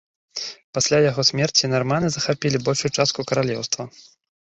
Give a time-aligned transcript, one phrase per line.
[0.77, 3.83] Пасля яго смерці нарманы захапілі большую частку каралеўства.